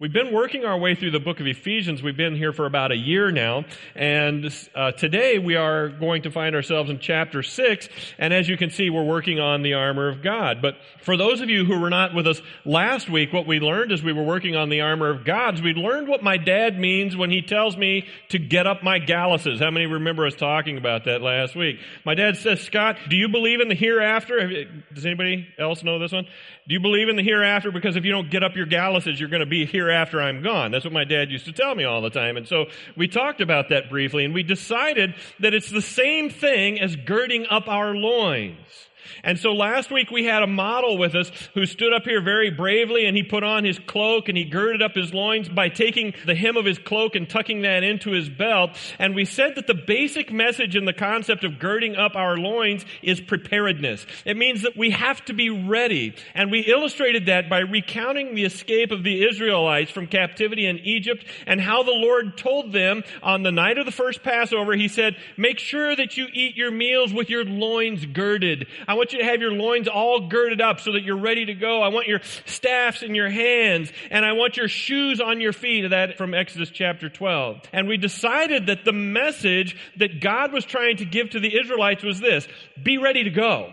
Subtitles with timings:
[0.00, 2.02] We've been working our way through the book of Ephesians.
[2.02, 3.64] We've been here for about a year now.
[3.94, 7.88] And uh, today we are going to find ourselves in chapter 6.
[8.18, 10.60] And as you can see, we're working on the armor of God.
[10.60, 13.92] But for those of you who were not with us last week, what we learned
[13.92, 17.16] as we were working on the armor of God, we learned what my dad means
[17.16, 19.60] when he tells me to get up my galluses.
[19.60, 21.78] How many remember us talking about that last week?
[22.04, 24.64] My dad says, Scott, do you believe in the hereafter?
[24.92, 26.26] Does anybody else know this one?
[26.66, 27.70] Do you believe in the hereafter?
[27.70, 30.42] Because if you don't get up your galluses, you're going to be here after I'm
[30.42, 30.70] gone.
[30.70, 32.38] That's what my dad used to tell me all the time.
[32.38, 32.66] And so
[32.96, 37.46] we talked about that briefly and we decided that it's the same thing as girding
[37.50, 38.83] up our loins.
[39.22, 42.50] And so last week we had a model with us who stood up here very
[42.50, 46.14] bravely and he put on his cloak and he girded up his loins by taking
[46.26, 48.70] the hem of his cloak and tucking that into his belt.
[48.98, 52.84] And we said that the basic message in the concept of girding up our loins
[53.02, 54.06] is preparedness.
[54.24, 56.14] It means that we have to be ready.
[56.34, 61.24] And we illustrated that by recounting the escape of the Israelites from captivity in Egypt
[61.46, 65.16] and how the Lord told them on the night of the first Passover, he said,
[65.36, 68.66] make sure that you eat your meals with your loins girded.
[68.86, 71.54] I want you to have your loins all girded up so that you're ready to
[71.54, 71.82] go.
[71.82, 75.88] I want your staffs in your hands and I want your shoes on your feet.
[75.90, 77.60] That from Exodus chapter 12.
[77.72, 82.02] And we decided that the message that God was trying to give to the Israelites
[82.02, 82.48] was this,
[82.82, 83.72] be ready to go.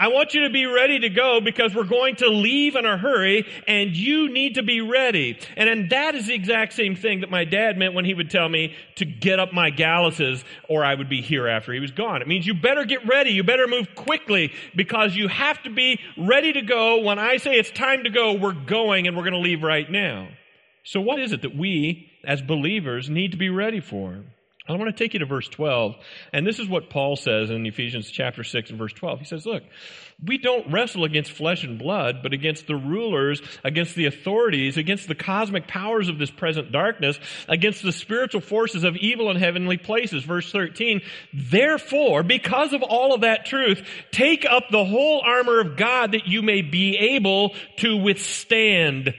[0.00, 2.96] I want you to be ready to go because we're going to leave in a
[2.96, 5.38] hurry and you need to be ready.
[5.58, 8.30] And, and that is the exact same thing that my dad meant when he would
[8.30, 11.90] tell me to get up my galluses or I would be here after he was
[11.90, 12.22] gone.
[12.22, 13.32] It means you better get ready.
[13.32, 17.02] You better move quickly because you have to be ready to go.
[17.02, 19.90] When I say it's time to go, we're going and we're going to leave right
[19.90, 20.28] now.
[20.82, 24.24] So what is it that we as believers need to be ready for?
[24.70, 25.96] I want to take you to verse 12.
[26.32, 29.18] And this is what Paul says in Ephesians chapter 6 and verse 12.
[29.18, 29.64] He says, look,
[30.24, 35.08] we don't wrestle against flesh and blood, but against the rulers, against the authorities, against
[35.08, 39.78] the cosmic powers of this present darkness, against the spiritual forces of evil in heavenly
[39.78, 40.24] places.
[40.24, 41.00] Verse 13,
[41.32, 43.82] therefore, because of all of that truth,
[44.12, 49.14] take up the whole armor of God that you may be able to withstand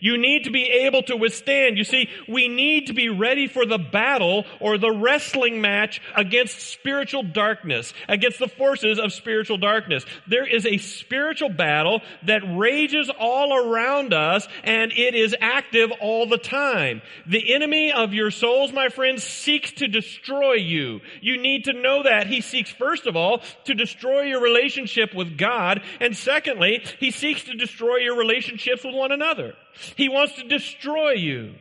[0.00, 1.78] you need to be able to withstand.
[1.78, 6.60] You see, we need to be ready for the battle or the wrestling match against
[6.60, 10.04] spiritual darkness, against the forces of spiritual darkness.
[10.26, 16.26] There is a spiritual battle that rages all around us and it is active all
[16.26, 17.02] the time.
[17.26, 21.00] The enemy of your souls, my friends, seeks to destroy you.
[21.20, 22.26] You need to know that.
[22.26, 25.82] He seeks, first of all, to destroy your relationship with God.
[26.00, 29.54] And secondly, he seeks to destroy your relationships with one another.
[29.96, 31.54] He wants to destroy you.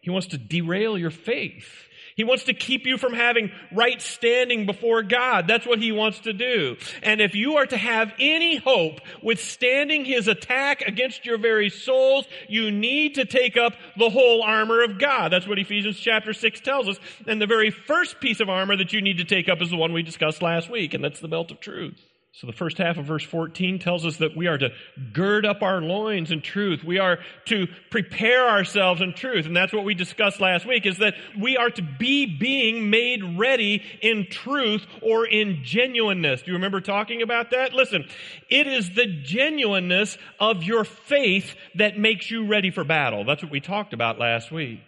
[0.00, 1.68] He wants to derail your faith.
[2.16, 5.46] He wants to keep you from having right standing before God.
[5.46, 6.78] That's what he wants to do.
[7.02, 12.24] And if you are to have any hope withstanding his attack against your very souls,
[12.48, 15.30] you need to take up the whole armor of God.
[15.30, 16.98] That's what Ephesians chapter 6 tells us.
[17.26, 19.76] And the very first piece of armor that you need to take up is the
[19.76, 22.00] one we discussed last week, and that's the belt of truth.
[22.40, 24.68] So the first half of verse 14 tells us that we are to
[25.14, 26.84] gird up our loins in truth.
[26.84, 29.46] We are to prepare ourselves in truth.
[29.46, 33.38] And that's what we discussed last week is that we are to be being made
[33.38, 36.42] ready in truth or in genuineness.
[36.42, 37.72] Do you remember talking about that?
[37.72, 38.06] Listen,
[38.50, 43.24] it is the genuineness of your faith that makes you ready for battle.
[43.24, 44.82] That's what we talked about last week.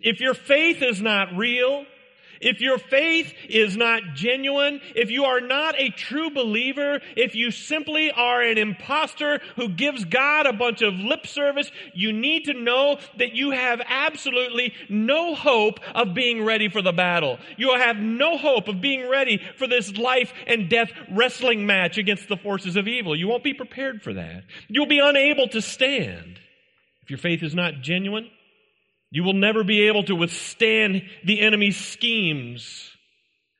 [0.00, 1.86] If your faith is not real,
[2.42, 7.50] if your faith is not genuine, if you are not a true believer, if you
[7.50, 12.54] simply are an impostor who gives God a bunch of lip service, you need to
[12.54, 17.38] know that you have absolutely no hope of being ready for the battle.
[17.56, 22.28] You have no hope of being ready for this life and death wrestling match against
[22.28, 23.16] the forces of evil.
[23.16, 24.44] You won't be prepared for that.
[24.68, 26.40] You'll be unable to stand.
[27.02, 28.30] If your faith is not genuine,
[29.12, 32.90] you will never be able to withstand the enemy's schemes.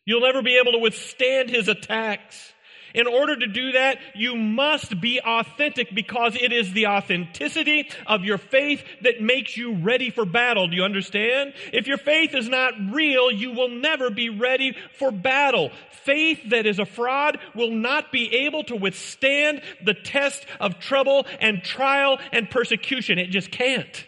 [0.07, 2.53] You'll never be able to withstand his attacks.
[2.95, 8.25] In order to do that, you must be authentic because it is the authenticity of
[8.25, 10.69] your faith that makes you ready for battle.
[10.69, 11.53] Do you understand?
[11.73, 15.71] If your faith is not real, you will never be ready for battle.
[16.05, 21.27] Faith that is a fraud will not be able to withstand the test of trouble
[21.41, 23.19] and trial and persecution.
[23.19, 24.07] It just can't.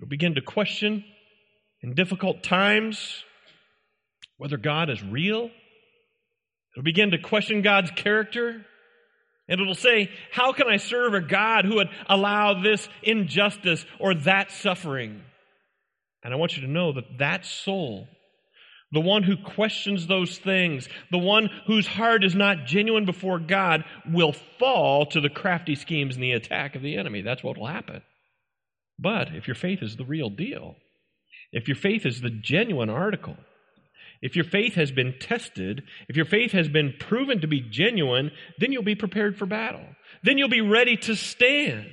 [0.00, 1.04] It'll begin to question
[1.82, 3.22] in difficult times
[4.38, 5.50] whether God is real.
[6.72, 8.64] It'll begin to question God's character.
[9.46, 14.14] And it'll say, how can I serve a God who would allow this injustice or
[14.14, 15.20] that suffering?
[16.24, 18.08] And I want you to know that that soul,
[18.92, 23.84] the one who questions those things, the one whose heart is not genuine before God,
[24.10, 27.20] will fall to the crafty schemes and the attack of the enemy.
[27.20, 28.00] That's what will happen.
[29.00, 30.76] But if your faith is the real deal,
[31.52, 33.36] if your faith is the genuine article,
[34.22, 38.30] if your faith has been tested, if your faith has been proven to be genuine,
[38.58, 39.84] then you'll be prepared for battle.
[40.22, 41.86] Then you'll be ready to stand.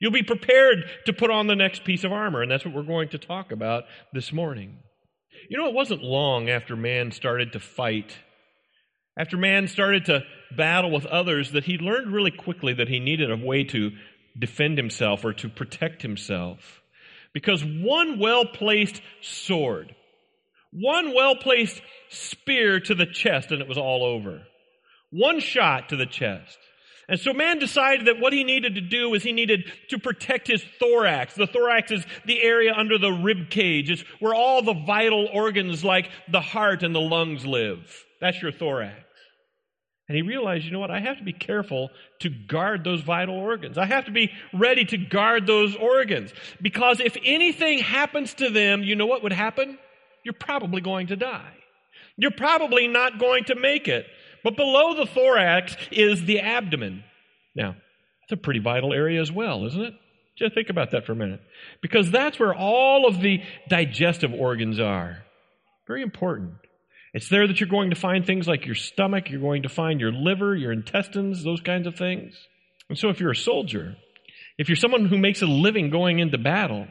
[0.00, 2.82] You'll be prepared to put on the next piece of armor, and that's what we're
[2.82, 4.78] going to talk about this morning.
[5.48, 8.16] You know, it wasn't long after man started to fight,
[9.16, 10.24] after man started to
[10.56, 13.90] battle with others, that he learned really quickly that he needed a way to
[14.38, 16.80] defend himself or to protect himself.
[17.32, 19.94] Because one well placed sword,
[20.72, 21.80] one well placed
[22.10, 24.42] spear to the chest, and it was all over.
[25.10, 26.58] One shot to the chest.
[27.08, 30.46] And so man decided that what he needed to do was he needed to protect
[30.46, 31.34] his thorax.
[31.34, 33.90] The thorax is the area under the rib cage.
[33.90, 38.04] It's where all the vital organs like the heart and the lungs live.
[38.20, 39.01] That's your thorax.
[40.08, 40.90] And he realized, you know what?
[40.90, 41.90] I have to be careful
[42.20, 43.78] to guard those vital organs.
[43.78, 46.32] I have to be ready to guard those organs.
[46.60, 49.78] Because if anything happens to them, you know what would happen?
[50.24, 51.54] You're probably going to die.
[52.16, 54.06] You're probably not going to make it.
[54.44, 57.04] But below the thorax is the abdomen.
[57.54, 57.76] Now,
[58.20, 59.94] that's a pretty vital area as well, isn't it?
[60.36, 61.40] Just think about that for a minute.
[61.80, 65.22] Because that's where all of the digestive organs are.
[65.86, 66.54] Very important.
[67.14, 70.00] It's there that you're going to find things like your stomach, you're going to find
[70.00, 72.34] your liver, your intestines, those kinds of things.
[72.88, 73.96] And so if you're a soldier,
[74.58, 76.86] if you're someone who makes a living going into battle,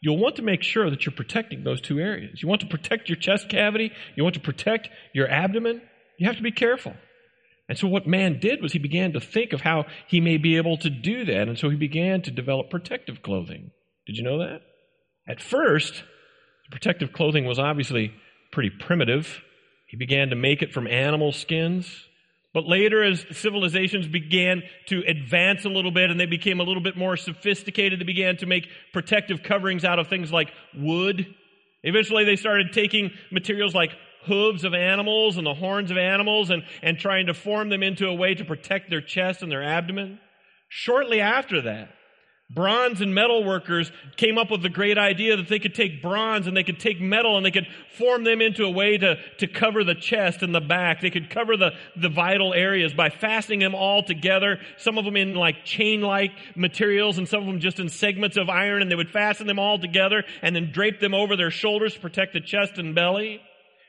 [0.00, 2.42] you'll want to make sure that you're protecting those two areas.
[2.42, 5.80] You want to protect your chest cavity, you want to protect your abdomen,
[6.18, 6.94] you have to be careful.
[7.68, 10.58] And so what man did was he began to think of how he may be
[10.58, 11.48] able to do that.
[11.48, 13.70] And so he began to develop protective clothing.
[14.06, 14.60] Did you know that?
[15.26, 16.04] At first,
[16.70, 18.12] protective clothing was obviously
[18.52, 19.40] pretty primitive.
[19.94, 21.88] He began to make it from animal skins.
[22.52, 26.82] But later, as civilizations began to advance a little bit and they became a little
[26.82, 31.32] bit more sophisticated, they began to make protective coverings out of things like wood.
[31.84, 33.92] Eventually, they started taking materials like
[34.24, 38.08] hooves of animals and the horns of animals and, and trying to form them into
[38.08, 40.18] a way to protect their chest and their abdomen.
[40.68, 41.90] Shortly after that,
[42.50, 46.46] bronze and metal workers came up with the great idea that they could take bronze
[46.46, 49.46] and they could take metal and they could form them into a way to, to
[49.46, 51.00] cover the chest and the back.
[51.00, 55.16] They could cover the, the vital areas by fastening them all together, some of them
[55.16, 58.96] in like chain-like materials and some of them just in segments of iron and they
[58.96, 62.40] would fasten them all together and then drape them over their shoulders to protect the
[62.40, 63.40] chest and belly.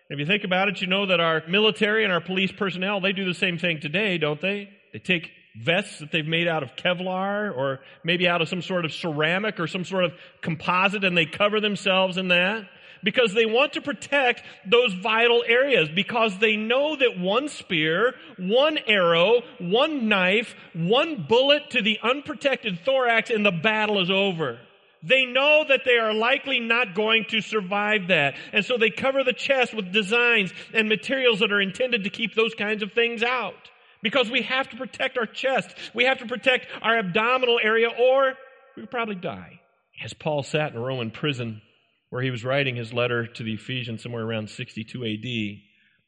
[0.09, 3.11] If you think about it, you know that our military and our police personnel, they
[3.11, 4.69] do the same thing today, don't they?
[4.93, 8.85] They take vests that they've made out of Kevlar or maybe out of some sort
[8.85, 12.65] of ceramic or some sort of composite and they cover themselves in that
[13.03, 18.79] because they want to protect those vital areas because they know that one spear, one
[18.87, 24.59] arrow, one knife, one bullet to the unprotected thorax and the battle is over.
[25.03, 28.35] They know that they are likely not going to survive that.
[28.51, 32.33] And so they cover the chest with designs and materials that are intended to keep
[32.33, 33.69] those kinds of things out.
[34.05, 35.75] Because we have to protect our chest.
[35.95, 38.35] We have to protect our abdominal area or
[38.75, 39.61] we would probably die.
[40.03, 41.63] As Paul sat in a Roman prison
[42.11, 45.23] where he was writing his letter to the Ephesians somewhere around 62 AD,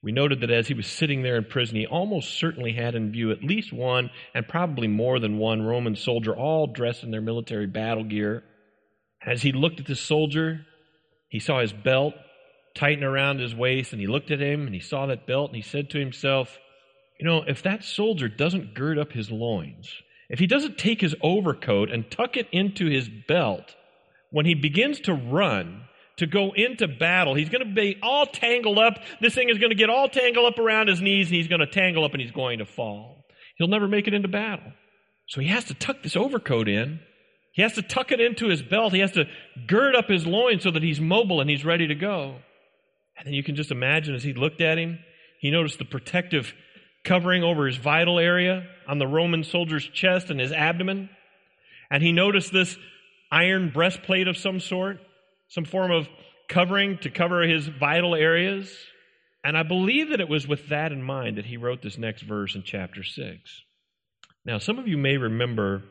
[0.03, 3.11] we noted that as he was sitting there in prison, he almost certainly had in
[3.11, 7.19] view at least one and probably more than one Roman soldier, all dressed in their
[7.19, 8.43] military battle gear.
[9.25, 10.67] As he looked at the soldier,
[11.29, 12.13] he saw his belt
[12.75, 15.55] tighten around his waist, and he looked at him and he saw that belt, and
[15.55, 16.59] he said to himself,
[17.19, 19.91] You know, if that soldier doesn't gird up his loins,
[20.29, 23.75] if he doesn't take his overcoat and tuck it into his belt,
[24.31, 25.83] when he begins to run,
[26.17, 27.35] to go into battle.
[27.35, 28.97] He's going to be all tangled up.
[29.21, 31.59] This thing is going to get all tangled up around his knees and he's going
[31.59, 33.23] to tangle up and he's going to fall.
[33.57, 34.73] He'll never make it into battle.
[35.27, 37.01] So he has to tuck this overcoat in
[37.57, 38.93] he has to tuck it into his belt.
[38.93, 39.25] He has to
[39.65, 42.35] gird up his loins so that he's mobile and he's ready to go.
[43.17, 44.99] And then you can just imagine as he looked at him,
[45.41, 46.53] he noticed the protective
[47.07, 51.09] covering over his vital area on the Roman soldier's chest and his abdomen.
[51.89, 52.77] And he noticed this
[53.31, 54.99] iron breastplate of some sort,
[55.47, 56.07] some form of
[56.49, 58.75] covering to cover his vital areas.
[59.43, 62.23] And I believe that it was with that in mind that he wrote this next
[62.23, 63.39] verse in chapter 6.
[64.43, 65.83] Now, some of you may remember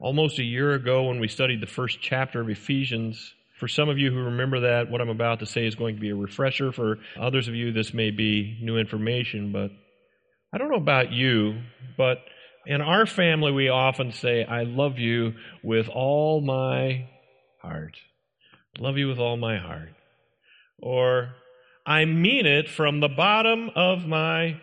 [0.00, 3.34] almost a year ago when we studied the first chapter of Ephesians.
[3.58, 6.00] For some of you who remember that, what I'm about to say is going to
[6.00, 6.72] be a refresher.
[6.72, 9.70] For others of you, this may be new information, but
[10.56, 11.58] I don't know about you,
[11.98, 12.16] but
[12.64, 17.10] in our family, we often say, I love you with all my
[17.60, 17.98] heart.
[18.78, 19.90] Love you with all my heart.
[20.78, 21.34] Or,
[21.84, 24.58] I mean it from the bottom of my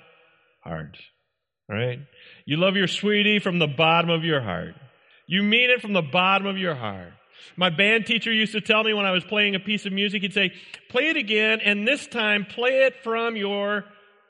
[0.64, 0.98] heart.
[1.70, 2.00] All right?
[2.48, 4.74] You love your sweetie from the bottom of your heart.
[5.28, 7.14] You mean it from the bottom of your heart.
[7.56, 10.24] My band teacher used to tell me when I was playing a piece of music,
[10.24, 10.54] he'd say,
[10.90, 13.86] play it again, and this time play it from your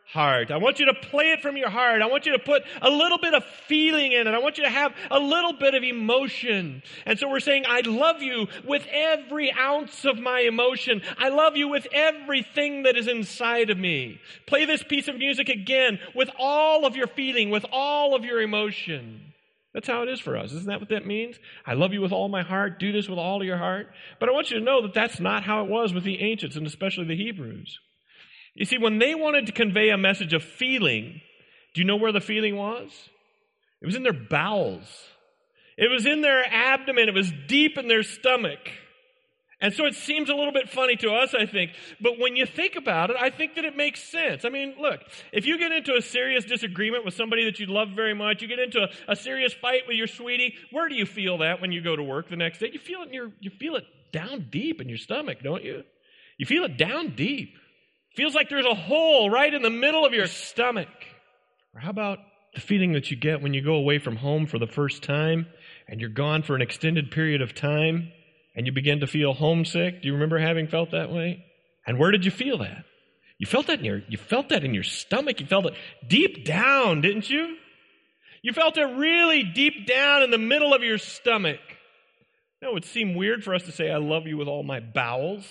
[0.06, 0.52] heart.
[0.52, 2.02] I want you to play it from your heart.
[2.02, 4.34] I want you to put a little bit of feeling in it.
[4.34, 6.84] I want you to have a little bit of emotion.
[7.06, 11.02] And so we're saying, I love you with every ounce of my emotion.
[11.18, 14.20] I love you with everything that is inside of me.
[14.46, 18.42] Play this piece of music again with all of your feeling, with all of your
[18.42, 19.34] emotion.
[19.74, 20.52] That's how it is for us.
[20.52, 21.40] Isn't that what that means?
[21.66, 22.80] I love you with all my heart.
[22.80, 23.88] Do this with all your heart.
[24.20, 26.56] But I want you to know that that's not how it was with the ancients
[26.56, 27.80] and especially the Hebrews.
[28.56, 31.22] You see, when they wanted to convey a message of feeling,
[31.74, 32.92] do you know where the feeling was?
[33.82, 34.88] It was in their bowels.
[35.78, 37.10] It was in their abdomen.
[37.10, 38.60] It was deep in their stomach.
[39.60, 41.72] And so it seems a little bit funny to us, I think.
[42.02, 44.44] But when you think about it, I think that it makes sense.
[44.44, 45.00] I mean, look,
[45.32, 48.50] if you get into a serious disagreement with somebody that you love very much, you
[48.50, 51.72] get into a, a serious fight with your sweetie, where do you feel that when
[51.72, 52.72] you go to work the next day?
[52.74, 55.84] You feel it in your, you feel it down deep in your stomach, don't you?
[56.38, 57.56] You feel it down deep.
[58.16, 60.88] Feels like there's a hole right in the middle of your stomach.
[61.74, 62.20] Or how about
[62.54, 65.48] the feeling that you get when you go away from home for the first time
[65.88, 68.12] and you're gone for an extended period of time
[68.56, 70.02] and you begin to feel homesick?
[70.02, 71.44] Do you remember having felt that way?
[71.88, 72.86] And where did you feel that?
[73.40, 75.40] You felt that in your, you felt that in your stomach.
[75.42, 75.74] You felt it
[76.08, 77.58] deep down, didn't you?
[78.44, 81.60] You felt it really deep down in the middle of your stomach.
[82.62, 84.80] Now, it would seem weird for us to say, I love you with all my
[84.80, 85.44] bowels.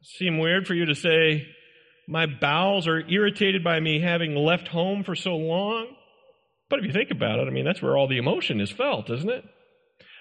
[0.00, 1.46] It seem weird for you to say,
[2.10, 5.86] my bowels are irritated by me having left home for so long.
[6.68, 9.08] But if you think about it, I mean, that's where all the emotion is felt,
[9.10, 9.44] isn't it?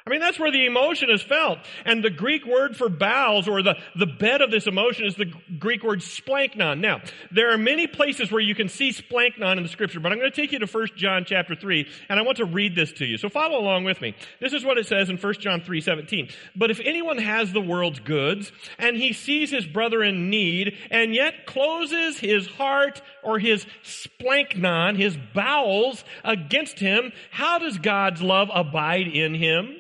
[0.10, 1.60] I mean, that's where the emotion is felt.
[1.86, 5.32] And the Greek word for bowels or the, the bed of this emotion is the
[5.60, 6.80] Greek word splanchnon.
[6.80, 10.18] Now, there are many places where you can see splanchnon in the scripture, but I'm
[10.18, 12.92] going to take you to 1 John chapter 3, and I want to read this
[12.94, 13.18] to you.
[13.18, 14.16] So follow along with me.
[14.39, 16.30] This is what it says in 1 John 3, 17.
[16.56, 21.13] But if anyone has the world's goods, and he sees his brother in need, and
[21.13, 28.50] yet closes his heart or his splanchnon, his bowels against him, how does God's love
[28.51, 29.75] abide in him?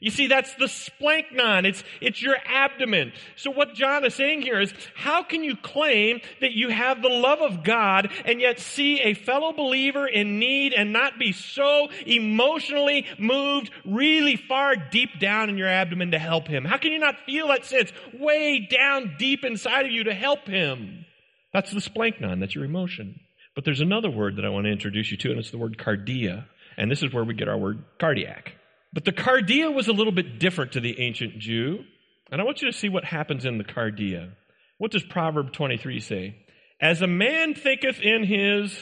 [0.00, 1.64] You see, that's the splanchnon.
[1.64, 3.12] It's, it's your abdomen.
[3.36, 7.08] So what John is saying here is, how can you claim that you have the
[7.08, 11.88] love of God and yet see a fellow believer in need and not be so
[12.06, 16.64] emotionally moved really far deep down in your abdomen to help him?
[16.64, 20.46] How can you not feel that sense way down deep inside of you to help
[20.46, 21.06] him?
[21.52, 22.40] That's the splanchnon.
[22.40, 23.20] That's your emotion.
[23.54, 25.78] But there's another word that I want to introduce you to, and it's the word
[25.78, 26.44] cardia.
[26.76, 28.52] And this is where we get our word cardiac.
[28.96, 31.84] But the cardia was a little bit different to the ancient Jew.
[32.32, 34.30] And I want you to see what happens in the cardia.
[34.78, 36.34] What does Proverb 23 say?
[36.80, 38.74] As a man thinketh in his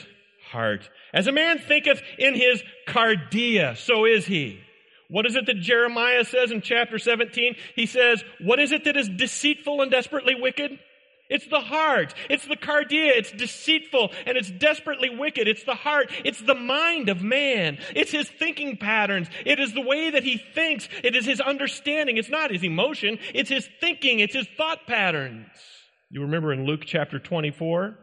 [0.53, 4.61] heart, as a man thinketh in his cardia, so is he.
[5.09, 7.57] What is it that Jeremiah says in chapter 17?
[7.75, 10.79] He says, What is it that is deceitful and desperately wicked?
[11.31, 12.15] It's the heart.
[12.29, 13.11] It's the cardia.
[13.17, 15.49] It's deceitful and it's desperately wicked.
[15.49, 16.11] It's the heart.
[16.25, 17.79] It's the mind of man.
[17.95, 19.29] It's his thinking patterns.
[19.47, 20.89] It is the way that he thinks.
[21.03, 22.19] It is his understanding.
[22.19, 23.19] It's not his emotion.
[23.35, 24.21] It's his thinking.
[24.21, 25.49] It's his thought patterns.
[26.11, 27.99] You remember in Luke chapter 24?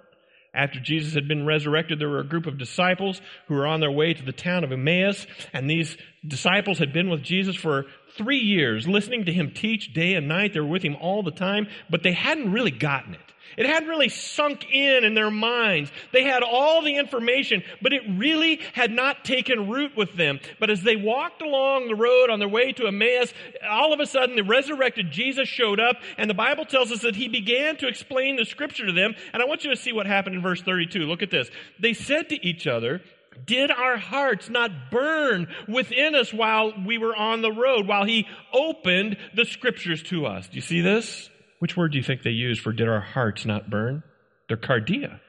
[0.53, 3.91] After Jesus had been resurrected, there were a group of disciples who were on their
[3.91, 5.95] way to the town of Emmaus, and these
[6.27, 7.85] disciples had been with Jesus for
[8.17, 10.53] three years, listening to him teach day and night.
[10.53, 13.31] They were with him all the time, but they hadn't really gotten it.
[13.57, 15.91] It hadn't really sunk in in their minds.
[16.11, 20.39] They had all the information, but it really had not taken root with them.
[20.59, 23.33] But as they walked along the road on their way to Emmaus,
[23.69, 27.15] all of a sudden the resurrected Jesus showed up, and the Bible tells us that
[27.15, 29.15] he began to explain the scripture to them.
[29.33, 30.99] And I want you to see what happened in verse 32.
[30.99, 31.49] Look at this.
[31.79, 33.01] They said to each other,
[33.45, 38.27] did our hearts not burn within us while we were on the road, while he
[38.53, 40.47] opened the scriptures to us?
[40.47, 41.29] Do you see this?
[41.59, 44.03] Which word do you think they used for did our hearts not burn?
[44.47, 45.19] Their cardia.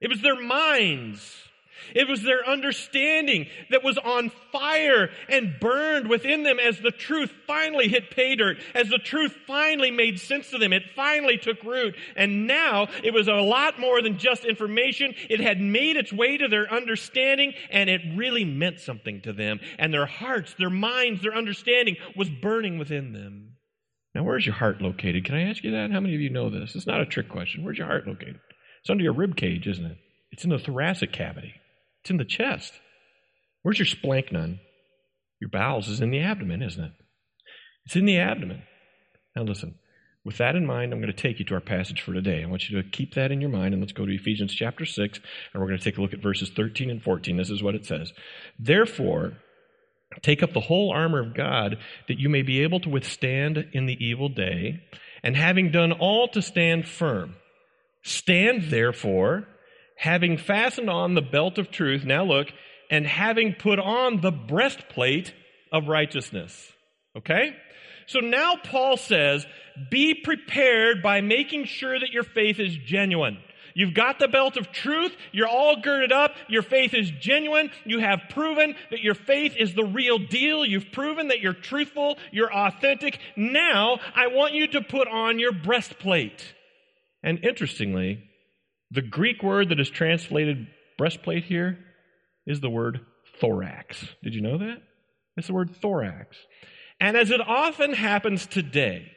[0.00, 1.34] It was their minds.
[1.94, 7.32] It was their understanding that was on fire and burned within them as the truth
[7.46, 10.72] finally hit pay dirt, as the truth finally made sense to them.
[10.72, 11.96] It finally took root.
[12.16, 15.14] And now it was a lot more than just information.
[15.28, 19.60] It had made its way to their understanding and it really meant something to them.
[19.78, 23.56] And their hearts, their minds, their understanding was burning within them.
[24.14, 25.26] Now, where's your heart located?
[25.26, 25.90] Can I ask you that?
[25.90, 26.74] How many of you know this?
[26.74, 27.62] It's not a trick question.
[27.62, 28.40] Where's your heart located?
[28.80, 29.98] It's under your rib cage, isn't it?
[30.30, 31.52] It's in the thoracic cavity.
[32.06, 32.72] It's in the chest.
[33.62, 34.60] Where's your splanchnon?
[35.40, 36.92] Your bowels is in the abdomen, isn't it?
[37.84, 38.62] It's in the abdomen.
[39.34, 39.74] Now listen,
[40.24, 42.44] with that in mind, I'm going to take you to our passage for today.
[42.44, 44.86] I want you to keep that in your mind, and let's go to Ephesians chapter
[44.86, 45.18] 6,
[45.52, 47.36] and we're going to take a look at verses 13 and 14.
[47.36, 48.12] This is what it says.
[48.56, 49.32] Therefore,
[50.22, 53.86] Take up the whole armor of God that you may be able to withstand in
[53.86, 54.80] the evil day,
[55.22, 57.34] and having done all to stand firm.
[58.04, 59.48] Stand therefore,
[59.96, 62.48] having fastened on the belt of truth, now look,
[62.90, 65.34] and having put on the breastplate
[65.72, 66.72] of righteousness.
[67.16, 67.56] Okay?
[68.06, 69.46] So now Paul says,
[69.90, 73.38] be prepared by making sure that your faith is genuine.
[73.74, 75.14] You've got the belt of truth.
[75.32, 76.32] You're all girded up.
[76.48, 77.70] Your faith is genuine.
[77.84, 80.64] You have proven that your faith is the real deal.
[80.64, 82.16] You've proven that you're truthful.
[82.32, 83.18] You're authentic.
[83.36, 86.54] Now I want you to put on your breastplate.
[87.22, 88.25] And interestingly,
[88.90, 90.66] the Greek word that is translated
[90.98, 91.78] breastplate here
[92.46, 93.00] is the word
[93.40, 94.04] thorax.
[94.22, 94.82] Did you know that?
[95.36, 96.36] It's the word thorax.
[97.00, 99.12] And as it often happens today,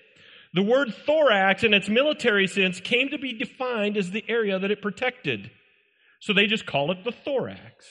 [0.54, 4.72] the word thorax, in its military sense, came to be defined as the area that
[4.72, 5.52] it protected.
[6.20, 7.86] So they just call it the thorax.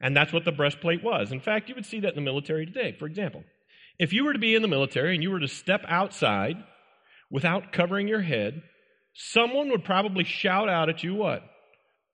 [0.00, 1.32] And that's what the breastplate was.
[1.32, 2.94] In fact, you would see that in the military today.
[2.98, 3.44] For example,
[3.98, 6.56] if you were to be in the military and you were to step outside
[7.30, 8.62] without covering your head,
[9.14, 11.42] someone would probably shout out at you what?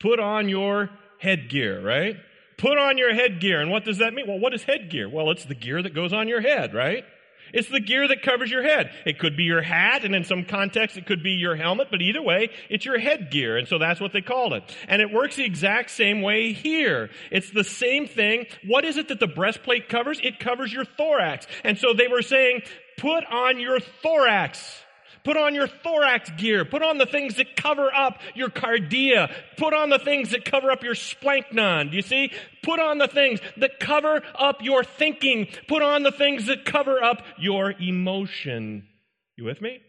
[0.01, 0.91] Put on your
[1.21, 2.17] headgear, right?
[2.57, 3.61] Put on your headgear.
[3.61, 4.27] And what does that mean?
[4.29, 5.09] Well, what is headgear?
[5.09, 7.05] Well, it's the gear that goes on your head, right?
[7.53, 8.91] It's the gear that covers your head.
[9.07, 12.03] It could be your hat, and in some contexts, it could be your helmet, but
[12.03, 13.57] either way, it's your headgear.
[13.57, 14.77] And so that's what they called it.
[14.87, 17.11] And it works the exact same way here.
[17.31, 18.47] It's the same thing.
[18.67, 20.21] What is it that the breastplate covers?
[20.23, 21.47] It covers your thorax.
[21.65, 22.63] And so they were saying,
[22.99, 24.83] put on your thorax.
[25.29, 26.65] Put on your thorax gear.
[26.65, 29.31] Put on the things that cover up your cardia.
[29.59, 31.91] Put on the things that cover up your splanchnon.
[31.91, 32.33] Do you see?
[32.63, 35.49] Put on the things that cover up your thinking.
[35.67, 38.89] Put on the things that cover up your emotion.
[39.37, 39.81] You with me?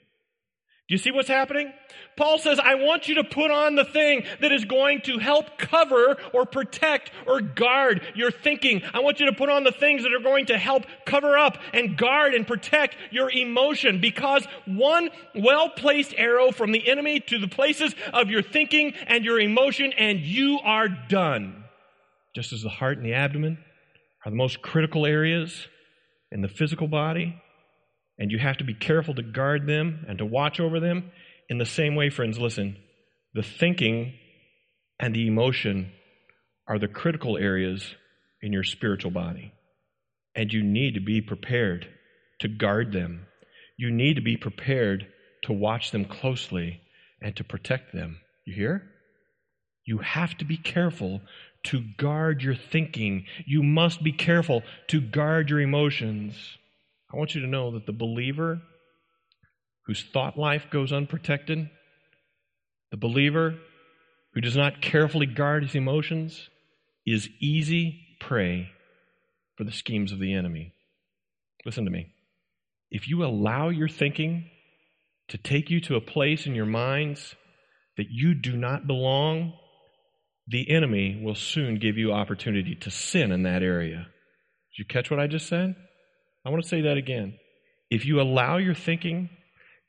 [0.89, 1.71] Do you see what's happening?
[2.17, 5.59] Paul says, I want you to put on the thing that is going to help
[5.59, 8.81] cover or protect or guard your thinking.
[8.91, 11.59] I want you to put on the things that are going to help cover up
[11.75, 17.37] and guard and protect your emotion because one well placed arrow from the enemy to
[17.37, 21.65] the places of your thinking and your emotion and you are done.
[22.35, 23.59] Just as the heart and the abdomen
[24.25, 25.67] are the most critical areas
[26.31, 27.39] in the physical body,
[28.19, 31.11] and you have to be careful to guard them and to watch over them.
[31.49, 32.77] In the same way, friends, listen,
[33.33, 34.13] the thinking
[34.99, 35.91] and the emotion
[36.67, 37.95] are the critical areas
[38.41, 39.53] in your spiritual body.
[40.35, 41.87] And you need to be prepared
[42.39, 43.25] to guard them.
[43.77, 45.07] You need to be prepared
[45.43, 46.81] to watch them closely
[47.21, 48.19] and to protect them.
[48.45, 48.83] You hear?
[49.85, 51.21] You have to be careful
[51.63, 53.25] to guard your thinking.
[53.45, 56.35] You must be careful to guard your emotions.
[57.11, 58.61] I want you to know that the believer
[59.85, 61.69] whose thought life goes unprotected,
[62.91, 63.55] the believer
[64.33, 66.49] who does not carefully guard his emotions,
[67.05, 68.69] is easy prey
[69.57, 70.73] for the schemes of the enemy.
[71.65, 72.13] Listen to me.
[72.91, 74.49] If you allow your thinking
[75.29, 77.35] to take you to a place in your minds
[77.97, 79.53] that you do not belong,
[80.47, 84.07] the enemy will soon give you opportunity to sin in that area.
[84.71, 85.75] Did you catch what I just said?
[86.45, 87.35] I want to say that again.
[87.89, 89.29] If you allow your thinking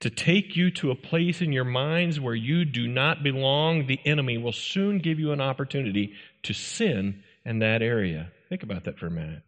[0.01, 4.01] to take you to a place in your minds where you do not belong, the
[4.05, 8.33] enemy will soon give you an opportunity to sin in that area.
[8.49, 9.43] Think about that for a minute.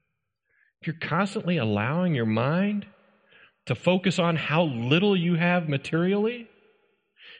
[0.81, 2.87] If you're constantly allowing your mind
[3.67, 6.49] to focus on how little you have materially,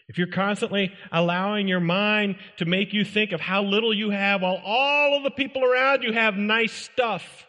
[0.09, 4.43] if you're constantly allowing your mind to make you think of how little you have
[4.43, 7.47] while all of the people around you have nice stuff,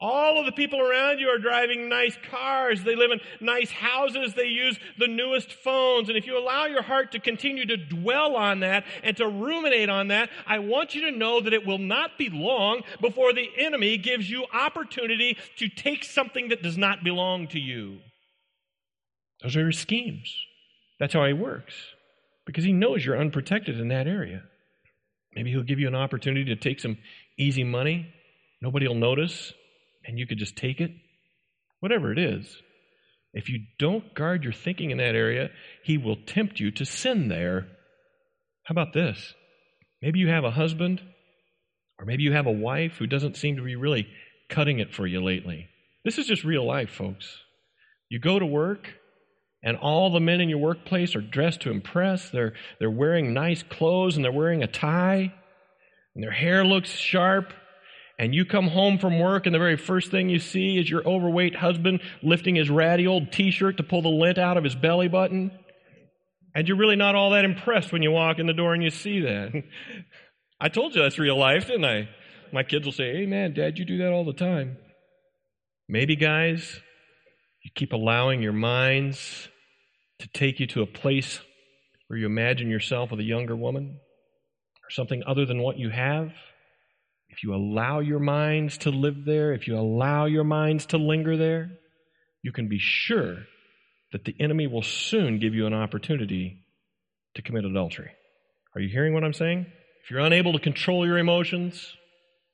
[0.00, 2.82] all of the people around you are driving nice cars.
[2.82, 4.34] They live in nice houses.
[4.34, 6.08] They use the newest phones.
[6.08, 9.88] And if you allow your heart to continue to dwell on that and to ruminate
[9.88, 13.48] on that, I want you to know that it will not be long before the
[13.58, 17.98] enemy gives you opportunity to take something that does not belong to you.
[19.42, 20.34] Those are his schemes.
[20.98, 21.74] That's how he works.
[22.46, 24.42] Because he knows you're unprotected in that area.
[25.34, 26.96] Maybe he'll give you an opportunity to take some
[27.38, 28.12] easy money.
[28.62, 29.52] Nobody will notice
[30.06, 30.92] and you could just take it,
[31.80, 32.56] whatever it is.
[33.32, 35.50] If you don't guard your thinking in that area,
[35.82, 37.66] he will tempt you to sin there.
[38.64, 39.34] How about this?
[40.00, 41.02] Maybe you have a husband,
[41.98, 44.06] or maybe you have a wife who doesn't seem to be really
[44.48, 45.68] cutting it for you lately.
[46.04, 47.38] This is just real life, folks.
[48.08, 48.88] You go to work,
[49.62, 52.30] and all the men in your workplace are dressed to impress.
[52.30, 55.34] They're, they're wearing nice clothes, and they're wearing a tie,
[56.14, 57.52] and their hair looks sharp,
[58.18, 61.06] and you come home from work and the very first thing you see is your
[61.06, 65.08] overweight husband lifting his ratty old t-shirt to pull the lint out of his belly
[65.08, 65.50] button.
[66.54, 68.90] And you're really not all that impressed when you walk in the door and you
[68.90, 69.52] see that.
[70.60, 72.08] I told you that's real life, didn't I?
[72.52, 74.78] My kids will say, hey man, dad, you do that all the time.
[75.88, 76.80] Maybe, guys,
[77.62, 79.48] you keep allowing your minds
[80.20, 81.40] to take you to a place
[82.08, 83.98] where you imagine yourself with a younger woman
[84.82, 86.32] or something other than what you have.
[87.36, 91.36] If you allow your minds to live there, if you allow your minds to linger
[91.36, 91.70] there,
[92.42, 93.36] you can be sure
[94.12, 96.64] that the enemy will soon give you an opportunity
[97.34, 98.10] to commit adultery.
[98.74, 99.66] Are you hearing what I'm saying?
[100.02, 101.94] If you're unable to control your emotions,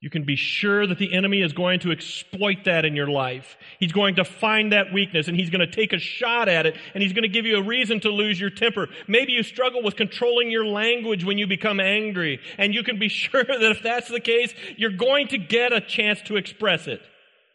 [0.02, 3.56] you can be sure that the enemy is going to exploit that in your life.
[3.78, 6.76] He's going to find that weakness and he's going to take a shot at it
[6.92, 8.88] and he's going to give you a reason to lose your temper.
[9.06, 13.08] Maybe you struggle with controlling your language when you become angry and you can be
[13.08, 17.00] sure that if that's the case, you're going to get a chance to express it.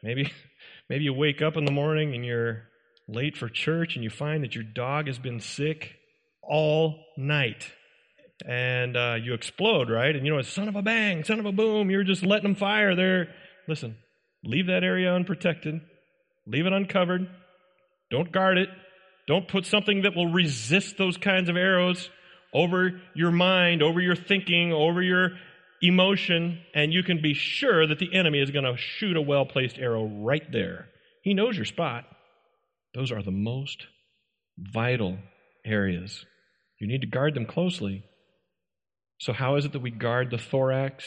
[0.01, 0.31] Maybe,
[0.89, 2.63] maybe you wake up in the morning and you're
[3.09, 5.95] late for church and you find that your dog has been sick
[6.41, 7.69] all night
[8.45, 10.15] and uh, you explode, right?
[10.15, 12.43] And you know, it's son of a bang, son of a boom, you're just letting
[12.43, 13.29] them fire there.
[13.67, 13.97] Listen,
[14.43, 15.81] leave that area unprotected,
[16.45, 17.27] leave it uncovered,
[18.11, 18.69] don't guard it,
[19.27, 22.09] don't put something that will resist those kinds of arrows
[22.53, 25.31] over your mind, over your thinking, over your
[25.81, 29.45] emotion, and you can be sure that the enemy is going to shoot a well
[29.45, 30.87] placed arrow right there.
[31.23, 32.05] He knows your spot.
[32.93, 33.85] Those are the most
[34.57, 35.17] vital
[35.65, 36.25] areas.
[36.79, 38.03] You need to guard them closely
[39.19, 41.03] so, how is it that we guard the thorax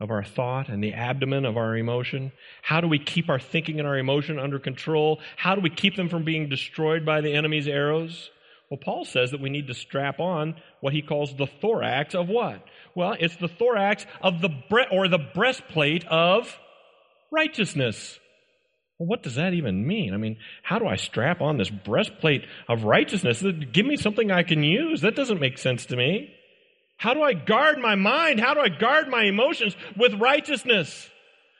[0.00, 2.32] of our thought and the abdomen of our emotion?
[2.62, 5.20] How do we keep our thinking and our emotion under control?
[5.36, 8.30] How do we keep them from being destroyed by the enemy's arrows?
[8.70, 12.28] Well, Paul says that we need to strap on what he calls the thorax of
[12.28, 12.64] what?
[12.94, 16.54] Well, it's the thorax of the bre- or the breastplate of
[17.30, 18.18] righteousness.
[18.98, 20.12] Well, what does that even mean?
[20.12, 23.42] I mean, how do I strap on this breastplate of righteousness?
[23.72, 25.00] Give me something I can use.
[25.00, 26.34] That doesn't make sense to me.
[26.98, 28.40] How do I guard my mind?
[28.40, 31.08] How do I guard my emotions with righteousness?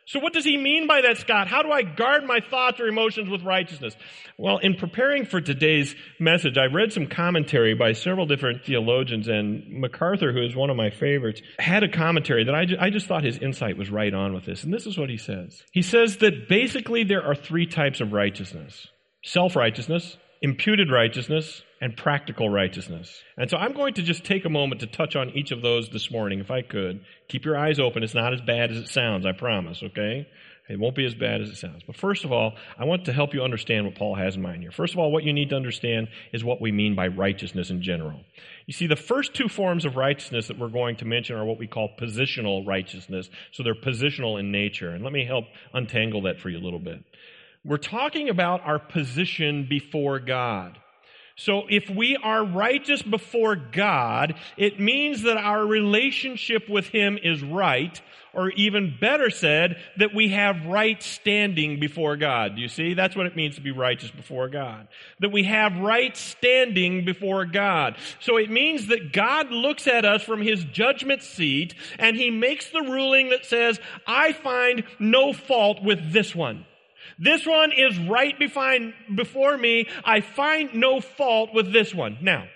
[0.05, 1.49] So what does he mean by that, Scott?
[1.49, 3.95] How do I guard my thoughts or emotions with righteousness?
[4.39, 9.69] Well, in preparing for today's message, I read some commentary by several different theologians, and
[9.69, 13.07] MacArthur, who is one of my favorites, had a commentary that I, ju- I just
[13.07, 14.65] thought his insight was right on with this.
[14.65, 15.63] And this is what he says.
[15.73, 18.89] He says that basically there are three types of righteousness.
[19.25, 23.23] Self-righteousness, imputed righteousness, and practical righteousness.
[23.37, 25.89] And so I'm going to just take a moment to touch on each of those
[25.89, 27.01] this morning, if I could.
[27.29, 28.03] Keep your eyes open.
[28.03, 30.27] It's not as bad as it sounds, I promise, okay?
[30.69, 31.83] It won't be as bad as it sounds.
[31.87, 34.61] But first of all, I want to help you understand what Paul has in mind
[34.61, 34.71] here.
[34.71, 37.81] First of all, what you need to understand is what we mean by righteousness in
[37.81, 38.21] general.
[38.67, 41.59] You see, the first two forms of righteousness that we're going to mention are what
[41.59, 43.31] we call positional righteousness.
[43.53, 44.91] So they're positional in nature.
[44.91, 47.03] And let me help untangle that for you a little bit.
[47.69, 50.79] We're talking about our position before God.
[51.37, 57.43] So if we are righteous before God, it means that our relationship with Him is
[57.43, 58.01] right,
[58.33, 62.57] or even better said, that we have right standing before God.
[62.57, 62.95] You see?
[62.95, 64.89] That's what it means to be righteous before God.
[65.21, 67.97] That we have right standing before God.
[68.19, 72.71] So it means that God looks at us from His judgment seat and He makes
[72.71, 76.65] the ruling that says, I find no fault with this one.
[77.19, 79.89] This one is right before me.
[80.05, 82.19] I find no fault with this one.
[82.21, 82.47] Now,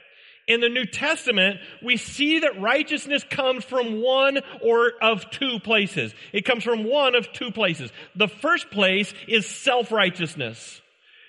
[0.49, 6.12] in the New Testament, we see that righteousness comes from one or of two places.
[6.33, 7.93] It comes from one of two places.
[8.17, 10.82] The first place is self-righteousness.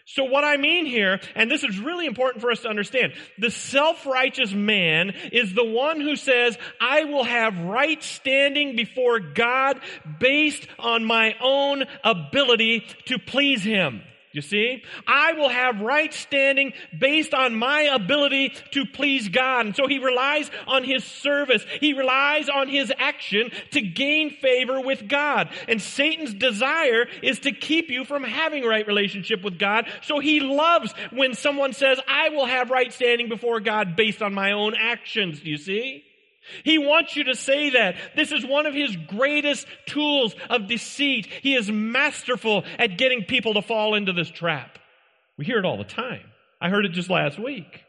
[0.05, 3.49] So what I mean here, and this is really important for us to understand, the
[3.49, 9.79] self-righteous man is the one who says, I will have right standing before God
[10.19, 14.01] based on my own ability to please Him.
[14.33, 14.83] You see?
[15.05, 19.67] I will have right standing based on my ability to please God.
[19.67, 21.63] And so he relies on his service.
[21.79, 25.49] He relies on his action to gain favor with God.
[25.67, 29.87] And Satan's desire is to keep you from having right relationship with God.
[30.01, 34.33] So he loves when someone says, I will have right standing before God based on
[34.33, 35.41] my own actions.
[35.41, 36.05] Do you see?
[36.63, 37.95] He wants you to say that.
[38.15, 41.25] This is one of his greatest tools of deceit.
[41.25, 44.77] He is masterful at getting people to fall into this trap.
[45.38, 46.25] We hear it all the time.
[46.62, 47.84] I heard it just last week.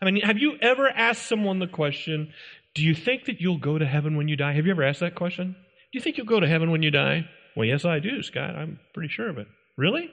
[0.00, 2.32] I mean, have you ever asked someone the question,
[2.74, 4.52] do you think that you'll go to heaven when you die?
[4.52, 5.52] Have you ever asked that question?
[5.52, 7.28] Do you think you'll go to heaven when you die?
[7.56, 8.54] Well, yes, I do, Scott.
[8.54, 9.48] I'm pretty sure of it.
[9.76, 10.10] Really?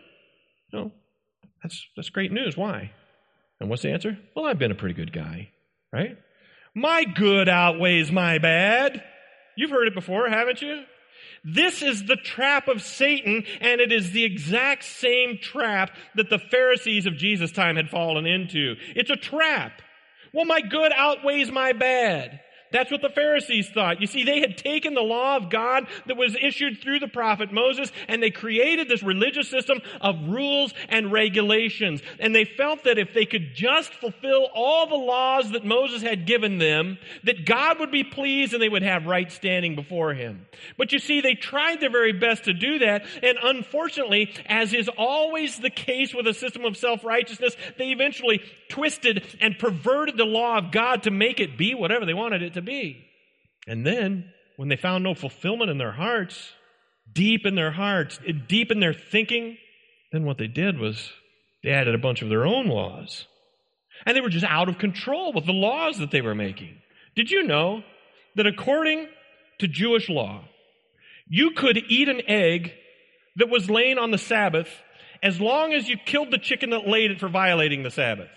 [0.73, 0.91] No.
[1.61, 2.57] That's, that's great news.
[2.57, 2.91] Why?
[3.59, 4.17] And what's the answer?
[4.35, 5.49] Well, I've been a pretty good guy,
[5.91, 6.17] right?
[6.77, 9.03] My good outweighs my bad.
[9.55, 10.83] You've heard it before, haven't you?
[11.43, 16.37] This is the trap of Satan, and it is the exact same trap that the
[16.37, 18.75] Pharisees of Jesus' time had fallen into.
[18.95, 19.81] It's a trap.
[20.31, 22.41] Well, my good outweighs my bad.
[22.71, 24.01] That's what the Pharisees thought.
[24.01, 27.51] You see, they had taken the law of God that was issued through the prophet
[27.51, 32.01] Moses and they created this religious system of rules and regulations.
[32.19, 36.25] And they felt that if they could just fulfill all the laws that Moses had
[36.25, 40.45] given them, that God would be pleased and they would have right standing before him.
[40.77, 43.05] But you see, they tried their very best to do that.
[43.23, 49.23] And unfortunately, as is always the case with a system of self-righteousness, they eventually twisted
[49.39, 52.56] and perverted the law of God to make it be whatever they wanted it to
[52.61, 53.05] be.
[53.67, 56.53] And then, when they found no fulfillment in their hearts,
[57.11, 59.57] deep in their hearts, deep in their thinking,
[60.11, 61.11] then what they did was
[61.63, 63.25] they added a bunch of their own laws.
[64.05, 66.77] And they were just out of control with the laws that they were making.
[67.15, 67.83] Did you know
[68.35, 69.07] that according
[69.59, 70.43] to Jewish law,
[71.27, 72.73] you could eat an egg
[73.35, 74.69] that was laying on the Sabbath
[75.21, 78.29] as long as you killed the chicken that laid it for violating the Sabbath.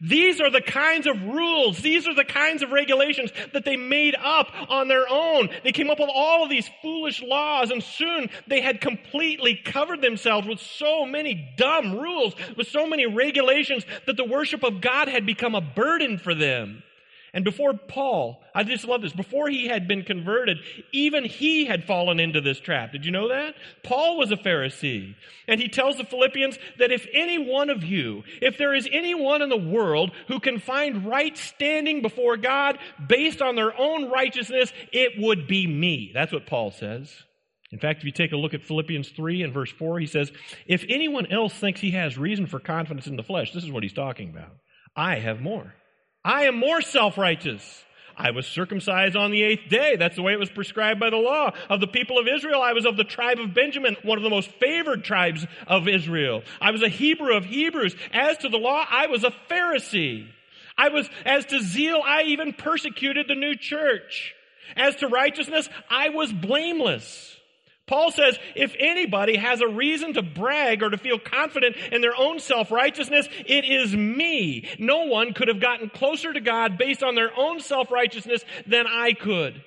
[0.00, 4.16] These are the kinds of rules, these are the kinds of regulations that they made
[4.18, 5.50] up on their own.
[5.62, 10.00] They came up with all of these foolish laws, and soon they had completely covered
[10.00, 15.08] themselves with so many dumb rules, with so many regulations, that the worship of God
[15.08, 16.82] had become a burden for them.
[17.32, 20.58] And before Paul, I just love this, before he had been converted,
[20.92, 22.92] even he had fallen into this trap.
[22.92, 23.54] Did you know that?
[23.84, 25.14] Paul was a Pharisee.
[25.46, 29.42] And he tells the Philippians that if any one of you, if there is anyone
[29.42, 34.72] in the world who can find right standing before God based on their own righteousness,
[34.92, 36.10] it would be me.
[36.12, 37.12] That's what Paul says.
[37.72, 40.32] In fact, if you take a look at Philippians 3 and verse 4, he says,
[40.66, 43.84] If anyone else thinks he has reason for confidence in the flesh, this is what
[43.84, 44.56] he's talking about.
[44.96, 45.74] I have more.
[46.24, 47.84] I am more self-righteous.
[48.16, 49.96] I was circumcised on the eighth day.
[49.96, 51.52] That's the way it was prescribed by the law.
[51.70, 54.30] Of the people of Israel, I was of the tribe of Benjamin, one of the
[54.30, 56.42] most favored tribes of Israel.
[56.60, 57.96] I was a Hebrew of Hebrews.
[58.12, 60.26] As to the law, I was a Pharisee.
[60.76, 64.34] I was, as to zeal, I even persecuted the new church.
[64.76, 67.36] As to righteousness, I was blameless.
[67.90, 72.14] Paul says, if anybody has a reason to brag or to feel confident in their
[72.16, 74.68] own self-righteousness, it is me.
[74.78, 79.12] No one could have gotten closer to God based on their own self-righteousness than I
[79.14, 79.64] could.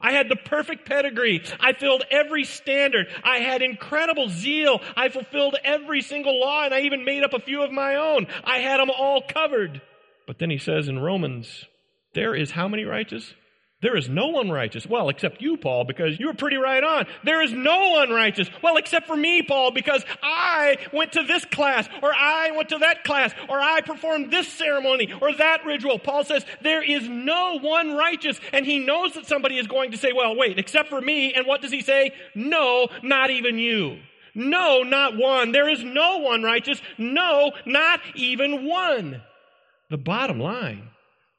[0.00, 1.44] I had the perfect pedigree.
[1.60, 3.08] I filled every standard.
[3.22, 4.80] I had incredible zeal.
[4.96, 8.26] I fulfilled every single law and I even made up a few of my own.
[8.42, 9.82] I had them all covered.
[10.26, 11.66] But then he says in Romans,
[12.14, 13.34] there is how many righteous?
[13.82, 14.86] There is no one righteous.
[14.86, 17.06] Well, except you, Paul, because you were pretty right on.
[17.24, 18.48] There is no one righteous.
[18.62, 22.78] Well, except for me, Paul, because I went to this class, or I went to
[22.78, 25.98] that class, or I performed this ceremony, or that ritual.
[25.98, 28.40] Paul says, there is no one righteous.
[28.54, 31.34] And he knows that somebody is going to say, well, wait, except for me.
[31.34, 32.12] And what does he say?
[32.34, 33.98] No, not even you.
[34.34, 35.52] No, not one.
[35.52, 36.80] There is no one righteous.
[36.96, 39.22] No, not even one.
[39.90, 40.88] The bottom line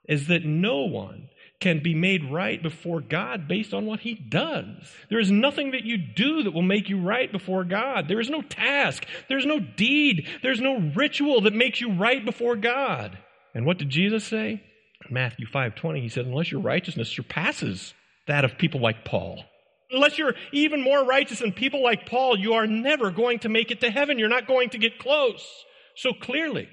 [0.07, 1.26] is that no one
[1.59, 4.67] can be made right before God based on what He does.
[5.09, 8.07] There is nothing that you do that will make you right before God.
[8.07, 9.05] There is no task.
[9.27, 10.27] There's no deed.
[10.43, 13.17] There's no ritual that makes you right before God.
[13.55, 14.61] And what did Jesus say?
[15.09, 17.93] Matthew 5:20 he said unless your righteousness surpasses
[18.27, 19.43] that of people like Paul.
[19.89, 23.71] Unless you're even more righteous than people like Paul, you are never going to make
[23.71, 24.19] it to heaven.
[24.19, 25.65] You're not going to get close.
[25.95, 26.67] So clearly,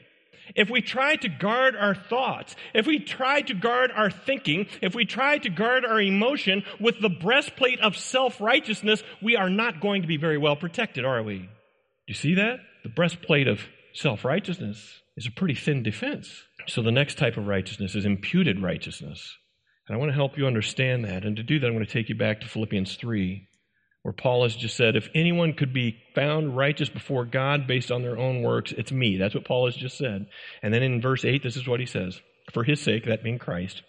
[0.54, 4.94] if we try to guard our thoughts, if we try to guard our thinking, if
[4.94, 10.02] we try to guard our emotion with the breastplate of self-righteousness, we are not going
[10.02, 11.38] to be very well protected, are we?
[11.38, 11.48] Do
[12.08, 12.58] you see that?
[12.82, 13.60] The breastplate of
[13.94, 16.42] self-righteousness is a pretty thin defense.
[16.66, 19.36] So the next type of righteousness is imputed righteousness.
[19.86, 21.24] And I want to help you understand that.
[21.24, 23.46] And to do that, I'm going to take you back to Philippians 3
[24.04, 28.02] where Paul has just said, if anyone could be found righteous before God based on
[28.02, 29.16] their own works, it's me.
[29.16, 30.26] That's what Paul has just said.
[30.62, 32.20] And then in verse 8, this is what he says
[32.52, 33.80] For his sake, that being Christ,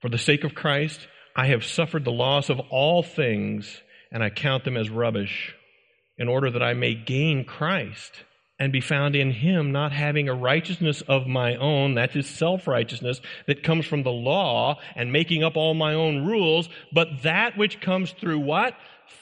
[0.00, 4.30] for the sake of Christ, I have suffered the loss of all things, and I
[4.30, 5.54] count them as rubbish,
[6.18, 8.10] in order that I may gain Christ
[8.62, 12.68] and be found in him, not having a righteousness of my own, that is self
[12.68, 17.58] righteousness, that comes from the law and making up all my own rules, but that
[17.58, 18.76] which comes through what?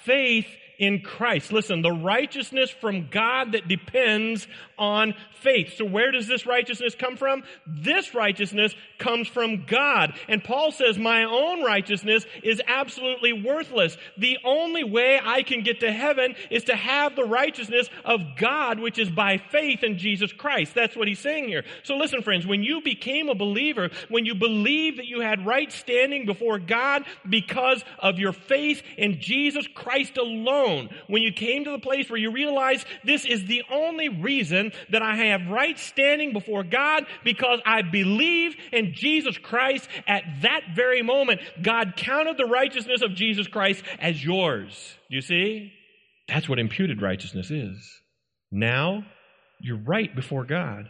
[0.04, 0.46] faith
[0.80, 1.52] in Christ.
[1.52, 5.74] Listen, the righteousness from God that depends on faith.
[5.76, 7.42] So where does this righteousness come from?
[7.66, 10.18] This righteousness comes from God.
[10.26, 13.98] And Paul says, my own righteousness is absolutely worthless.
[14.16, 18.80] The only way I can get to heaven is to have the righteousness of God,
[18.80, 20.74] which is by faith in Jesus Christ.
[20.74, 21.64] That's what he's saying here.
[21.82, 25.70] So listen, friends, when you became a believer, when you believed that you had right
[25.70, 31.64] standing before God because of your faith in Jesus Christ alone, throne, when you came
[31.64, 35.78] to the place where you realized this is the only reason that I have right
[35.78, 42.36] standing before God because I believe in Jesus Christ, at that very moment, God counted
[42.36, 44.96] the righteousness of Jesus Christ as yours.
[45.08, 45.72] You see?
[46.28, 48.00] That's what imputed righteousness is.
[48.52, 49.04] Now,
[49.60, 50.88] you're right before God.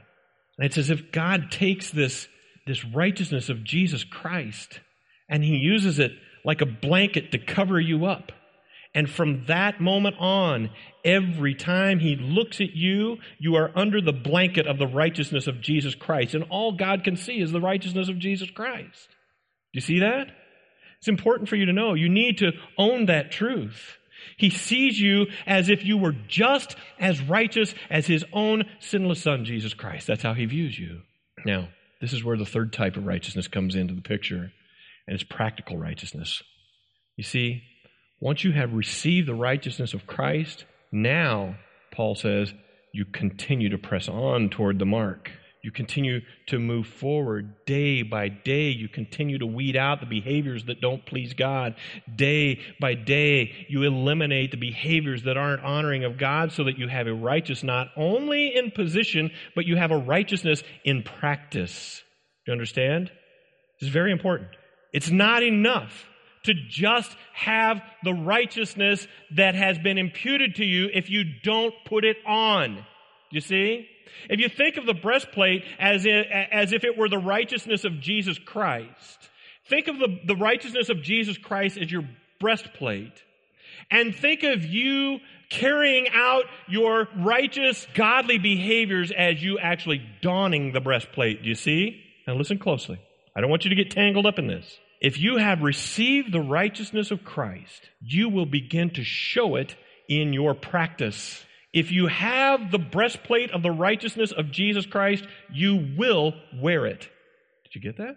[0.58, 2.28] And it's as if God takes this,
[2.66, 4.80] this righteousness of Jesus Christ
[5.28, 6.12] and he uses it
[6.44, 8.32] like a blanket to cover you up.
[8.94, 10.70] And from that moment on,
[11.04, 15.60] every time he looks at you, you are under the blanket of the righteousness of
[15.60, 16.34] Jesus Christ.
[16.34, 19.08] And all God can see is the righteousness of Jesus Christ.
[19.72, 20.32] Do you see that?
[20.98, 21.94] It's important for you to know.
[21.94, 23.96] You need to own that truth.
[24.36, 29.44] He sees you as if you were just as righteous as his own sinless son,
[29.44, 30.06] Jesus Christ.
[30.06, 31.02] That's how he views you.
[31.46, 31.68] Now,
[32.00, 34.52] this is where the third type of righteousness comes into the picture,
[35.06, 36.42] and it's practical righteousness.
[37.16, 37.62] You see,
[38.20, 41.56] once you have received the righteousness of Christ, now,
[41.92, 42.52] Paul says,
[42.92, 45.30] you continue to press on toward the mark.
[45.62, 48.70] You continue to move forward day by day.
[48.70, 51.74] You continue to weed out the behaviors that don't please God.
[52.14, 56.88] Day by day, you eliminate the behaviors that aren't honoring of God so that you
[56.88, 62.02] have a righteousness not only in position, but you have a righteousness in practice.
[62.46, 63.10] Do you understand?
[63.80, 64.50] This is very important.
[64.94, 66.06] It's not enough
[66.44, 72.04] to just have the righteousness that has been imputed to you if you don't put
[72.04, 72.84] it on.
[73.30, 73.88] You see?
[74.28, 78.00] If you think of the breastplate as if, as if it were the righteousness of
[78.00, 79.30] Jesus Christ,
[79.68, 82.02] think of the, the righteousness of Jesus Christ as your
[82.40, 83.22] breastplate.
[83.90, 90.80] And think of you carrying out your righteous, godly behaviors as you actually donning the
[90.80, 91.42] breastplate.
[91.42, 92.02] Do you see?
[92.26, 93.00] Now listen closely.
[93.34, 94.78] I don't want you to get tangled up in this.
[95.00, 99.74] If you have received the righteousness of Christ, you will begin to show it
[100.08, 101.42] in your practice.
[101.72, 107.08] If you have the breastplate of the righteousness of Jesus Christ, you will wear it.
[107.64, 108.16] Did you get that?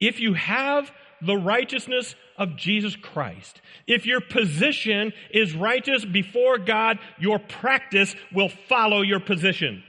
[0.00, 0.90] If you have
[1.20, 8.50] the righteousness of Jesus Christ, if your position is righteous before God, your practice will
[8.68, 9.82] follow your position.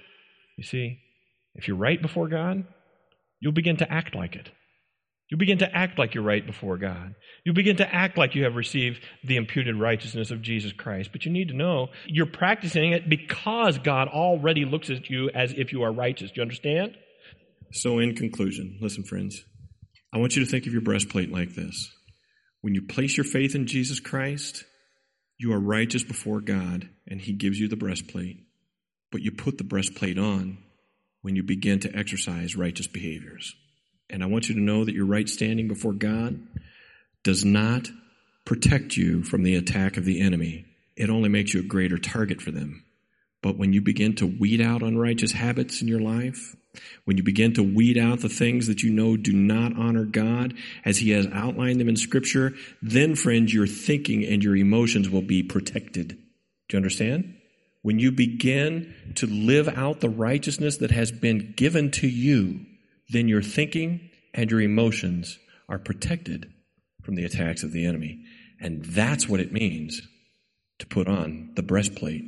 [0.57, 0.99] You see,
[1.55, 2.65] if you're right before God,
[3.39, 4.49] you'll begin to act like it.
[5.31, 7.15] You begin to act like you're right before God.
[7.45, 11.11] You begin to act like you have received the imputed righteousness of Jesus Christ.
[11.13, 15.53] But you need to know you're practicing it because God already looks at you as
[15.53, 16.31] if you are righteous.
[16.31, 16.97] Do you understand?
[17.71, 19.41] So, in conclusion, listen, friends,
[20.13, 21.89] I want you to think of your breastplate like this.
[22.59, 24.65] When you place your faith in Jesus Christ,
[25.37, 28.35] you are righteous before God, and He gives you the breastplate.
[29.13, 30.57] But you put the breastplate on
[31.21, 33.55] when you begin to exercise righteous behaviors.
[34.11, 36.39] And I want you to know that your right standing before God
[37.23, 37.89] does not
[38.45, 40.65] protect you from the attack of the enemy.
[40.95, 42.83] It only makes you a greater target for them.
[43.41, 46.55] But when you begin to weed out unrighteous habits in your life,
[47.05, 50.53] when you begin to weed out the things that you know do not honor God
[50.85, 55.21] as He has outlined them in Scripture, then, friends, your thinking and your emotions will
[55.21, 56.09] be protected.
[56.09, 56.17] Do
[56.71, 57.35] you understand?
[57.81, 62.65] When you begin to live out the righteousness that has been given to you,
[63.11, 66.51] then your thinking and your emotions are protected
[67.03, 68.23] from the attacks of the enemy.
[68.59, 70.01] And that's what it means
[70.79, 72.23] to put on the breastplate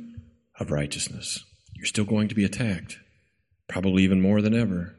[0.58, 1.44] of righteousness.
[1.74, 2.98] You're still going to be attacked,
[3.68, 4.96] probably even more than ever,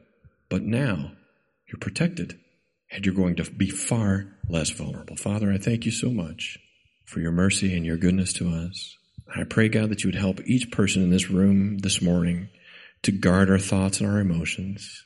[0.48, 1.12] but now
[1.68, 2.38] you're protected
[2.90, 5.16] and you're going to be far less vulnerable.
[5.16, 6.58] Father, I thank you so much
[7.04, 8.96] for your mercy and your goodness to us.
[9.34, 12.48] I pray, God, that you would help each person in this room this morning
[13.02, 15.04] to guard our thoughts and our emotions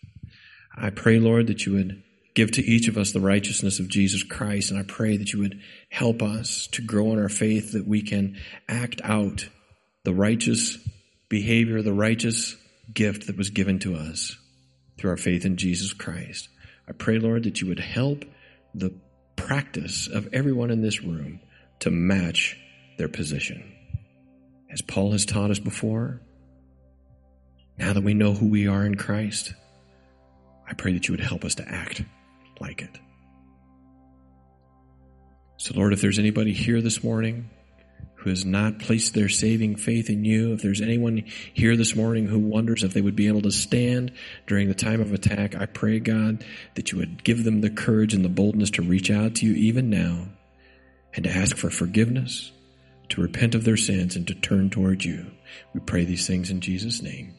[0.80, 2.02] I pray, Lord, that you would
[2.34, 4.70] give to each of us the righteousness of Jesus Christ.
[4.70, 8.02] And I pray that you would help us to grow in our faith that we
[8.02, 8.38] can
[8.68, 9.48] act out
[10.04, 10.78] the righteous
[11.28, 12.56] behavior, the righteous
[12.92, 14.36] gift that was given to us
[14.96, 16.48] through our faith in Jesus Christ.
[16.88, 18.24] I pray, Lord, that you would help
[18.74, 18.94] the
[19.36, 21.40] practice of everyone in this room
[21.80, 22.56] to match
[22.96, 23.76] their position.
[24.70, 26.20] As Paul has taught us before,
[27.76, 29.54] now that we know who we are in Christ,
[30.70, 32.02] I pray that you would help us to act
[32.60, 32.96] like it.
[35.56, 37.50] So, Lord, if there's anybody here this morning
[38.14, 42.26] who has not placed their saving faith in you, if there's anyone here this morning
[42.26, 44.12] who wonders if they would be able to stand
[44.46, 46.44] during the time of attack, I pray, God,
[46.76, 49.54] that you would give them the courage and the boldness to reach out to you
[49.54, 50.28] even now
[51.14, 52.52] and to ask for forgiveness,
[53.08, 55.26] to repent of their sins, and to turn towards you.
[55.74, 57.34] We pray these things in Jesus' name.